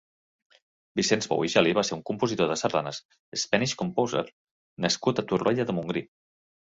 [0.99, 3.01] Vicenç Bou i Geli va ser un compositor de sardanes
[3.43, 4.25] Spanish composer
[4.87, 6.05] nascut a Torroella de Montgrí.